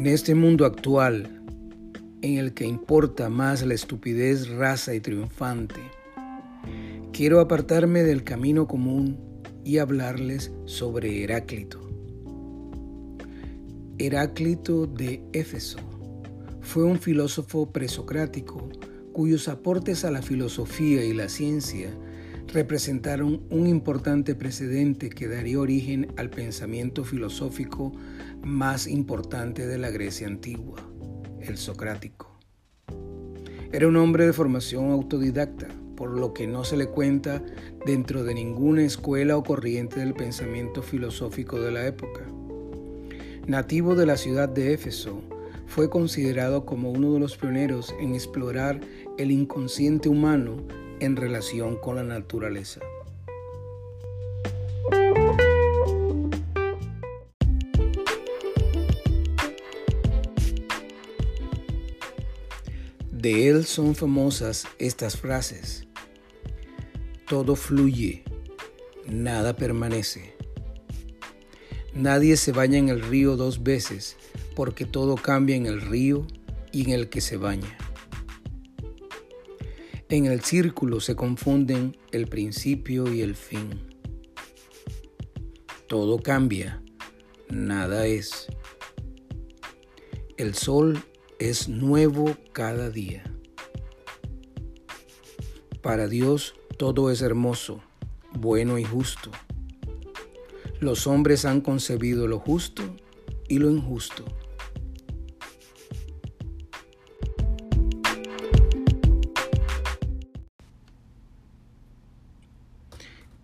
[0.00, 1.42] En este mundo actual,
[2.22, 5.78] en el que importa más la estupidez raza y triunfante,
[7.12, 9.18] quiero apartarme del camino común
[9.62, 11.86] y hablarles sobre Heráclito.
[13.98, 15.80] Heráclito de Éfeso
[16.62, 18.70] fue un filósofo presocrático
[19.12, 21.90] cuyos aportes a la filosofía y la ciencia
[22.52, 27.92] representaron un importante precedente que daría origen al pensamiento filosófico
[28.42, 30.80] más importante de la Grecia antigua,
[31.40, 32.38] el socrático.
[33.72, 37.42] Era un hombre de formación autodidacta, por lo que no se le cuenta
[37.86, 42.26] dentro de ninguna escuela o corriente del pensamiento filosófico de la época.
[43.46, 45.22] Nativo de la ciudad de Éfeso,
[45.66, 48.80] fue considerado como uno de los pioneros en explorar
[49.18, 50.56] el inconsciente humano
[51.00, 52.80] en relación con la naturaleza.
[63.10, 65.86] De él son famosas estas frases.
[67.28, 68.24] Todo fluye,
[69.06, 70.34] nada permanece.
[71.94, 74.16] Nadie se baña en el río dos veces
[74.56, 76.26] porque todo cambia en el río
[76.72, 77.76] y en el que se baña.
[80.10, 83.80] En el círculo se confunden el principio y el fin.
[85.86, 86.82] Todo cambia,
[87.48, 88.48] nada es.
[90.36, 91.00] El sol
[91.38, 93.22] es nuevo cada día.
[95.80, 97.80] Para Dios todo es hermoso,
[98.32, 99.30] bueno y justo.
[100.80, 102.82] Los hombres han concebido lo justo
[103.48, 104.24] y lo injusto.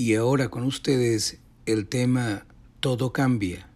[0.00, 2.46] Y ahora con ustedes el tema
[2.80, 3.68] Todo cambia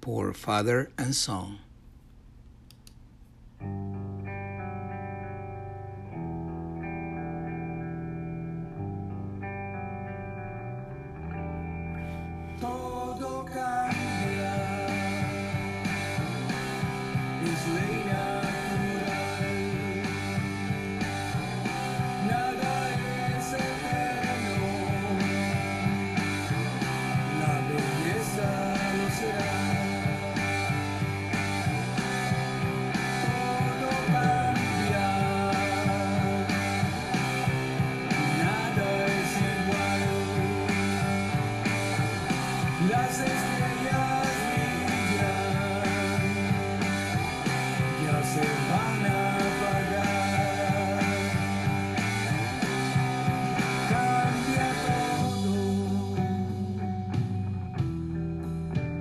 [0.00, 1.65] por Father and Son.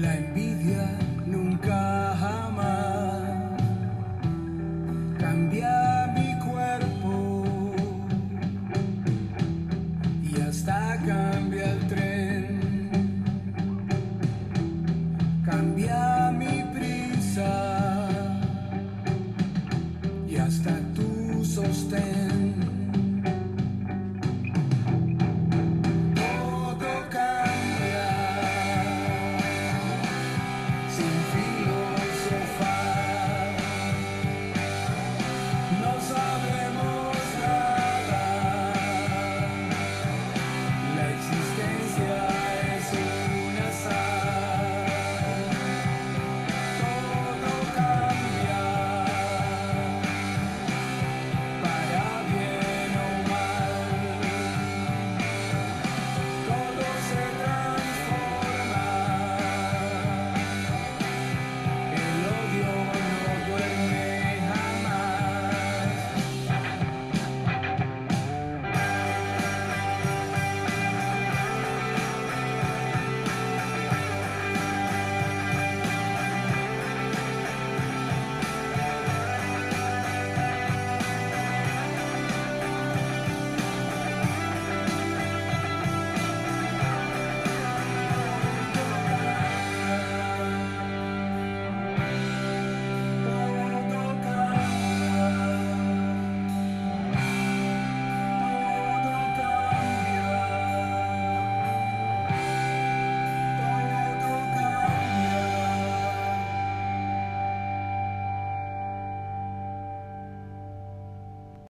[0.00, 0.88] La envidia
[1.26, 3.60] nunca jamás
[5.18, 7.44] cambia mi cuerpo.
[10.22, 13.24] Y hasta cambia el tren,
[15.44, 18.08] cambia mi prisa.
[20.28, 22.27] Y hasta tu sostén.